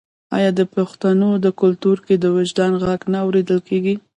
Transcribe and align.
آیا 0.37 0.51
د 0.59 0.61
پښتنو 0.75 1.29
په 1.43 1.49
کلتور 1.61 1.97
کې 2.05 2.15
د 2.19 2.25
وجدان 2.37 2.71
غږ 2.83 3.01
نه 3.11 3.17
اوریدل 3.25 3.59
کیږي؟ 3.69 3.95